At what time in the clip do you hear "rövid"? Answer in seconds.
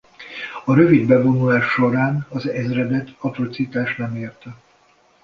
0.75-1.07